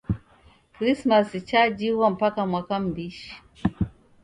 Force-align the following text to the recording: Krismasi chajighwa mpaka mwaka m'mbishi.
Krismasi 0.75 1.37
chajighwa 1.47 2.07
mpaka 2.15 2.41
mwaka 2.49 2.75
m'mbishi. 2.81 3.31